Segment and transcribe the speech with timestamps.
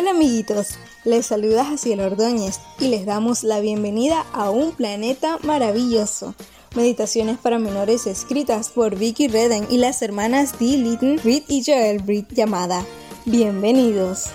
[0.00, 6.34] Hola amiguitos, les saluda Jaciel Ordóñez y les damos la bienvenida a un planeta maravilloso.
[6.74, 12.00] Meditaciones para menores escritas por Vicky Redden y las hermanas Dee Litton, Reed y Joel
[12.06, 12.82] Reed llamada
[13.26, 14.30] Bienvenidos.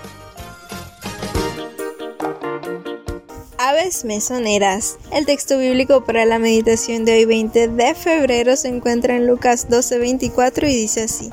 [3.57, 4.99] Aves mesoneras.
[5.11, 9.67] El texto bíblico para la meditación de hoy 20 de febrero se encuentra en Lucas
[9.67, 11.31] 12:24 y dice así.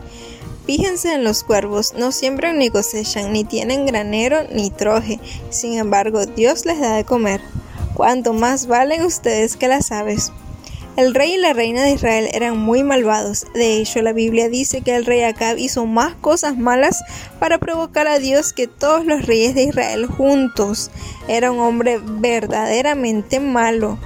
[0.67, 5.19] Fíjense en los cuervos, no siembran ni cosechan, ni tienen granero ni troje,
[5.51, 7.41] sin embargo Dios les da de comer.
[7.95, 10.33] Cuanto más valen ustedes que las aves.
[10.95, 13.47] El rey y la reina de Israel eran muy malvados.
[13.55, 17.03] De hecho, la Biblia dice que el rey Acab hizo más cosas malas
[17.41, 20.91] para provocar a Dios que todos los reyes de Israel juntos.
[21.29, 23.99] Era un hombre verdaderamente malo.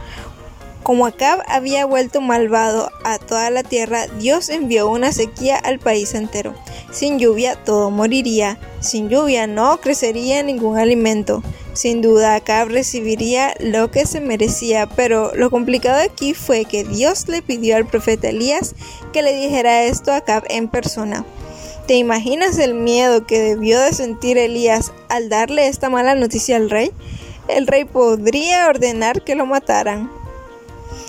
[0.86, 6.14] Como Acab había vuelto malvado a toda la tierra, Dios envió una sequía al país
[6.14, 6.54] entero.
[6.92, 11.42] Sin lluvia todo moriría, sin lluvia no crecería ningún alimento.
[11.72, 17.26] Sin duda Acab recibiría lo que se merecía, pero lo complicado aquí fue que Dios
[17.26, 18.76] le pidió al profeta Elías
[19.12, 21.24] que le dijera esto a Acab en persona.
[21.88, 26.70] ¿Te imaginas el miedo que debió de sentir Elías al darle esta mala noticia al
[26.70, 26.92] rey?
[27.48, 30.25] El rey podría ordenar que lo mataran.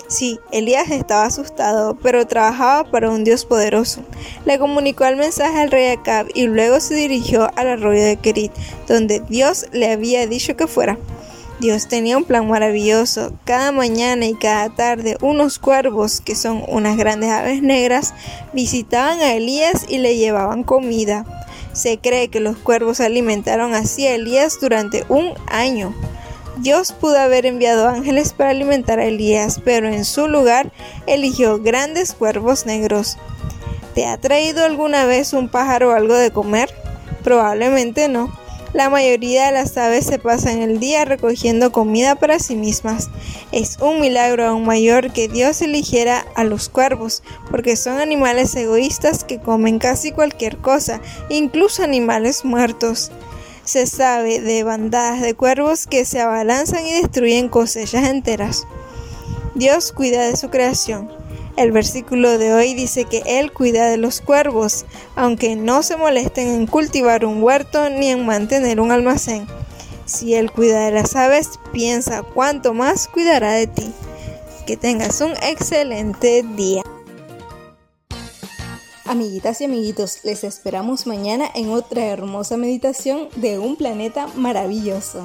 [0.08, 4.02] Sí, Elías estaba asustado, pero trabajaba para un Dios poderoso.
[4.46, 8.52] Le comunicó el mensaje al rey Acab y luego se dirigió al arroyo de Kerit,
[8.86, 10.98] donde Dios le había dicho que fuera.
[11.60, 13.32] Dios tenía un plan maravilloso.
[13.44, 18.14] Cada mañana y cada tarde unos cuervos, que son unas grandes aves negras,
[18.52, 21.24] visitaban a Elías y le llevaban comida.
[21.72, 25.94] Se cree que los cuervos alimentaron así a Elías durante un año.
[26.60, 30.72] Dios pudo haber enviado ángeles para alimentar a Elías, pero en su lugar
[31.06, 33.16] eligió grandes cuervos negros.
[33.94, 36.74] ¿Te ha traído alguna vez un pájaro algo de comer?
[37.22, 38.36] Probablemente no.
[38.72, 43.08] La mayoría de las aves se pasan el día recogiendo comida para sí mismas.
[43.52, 49.22] Es un milagro aún mayor que Dios eligiera a los cuervos, porque son animales egoístas
[49.22, 53.10] que comen casi cualquier cosa, incluso animales muertos.
[53.68, 58.66] Se sabe de bandadas de cuervos que se abalanzan y destruyen cosechas enteras.
[59.54, 61.12] Dios cuida de su creación.
[61.58, 64.86] El versículo de hoy dice que Él cuida de los cuervos,
[65.16, 69.46] aunque no se molesten en cultivar un huerto ni en mantener un almacén.
[70.06, 73.92] Si Él cuida de las aves, piensa cuánto más cuidará de ti.
[74.66, 76.87] Que tengas un excelente día.
[79.08, 85.24] Amiguitas y amiguitos, les esperamos mañana en otra hermosa meditación de un planeta maravilloso.